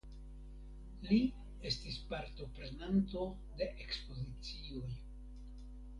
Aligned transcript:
Li 1.09 1.19
estis 1.71 1.99
partoprenanto 2.13 3.29
de 3.61 3.69
ekspozicioj. 3.87 4.87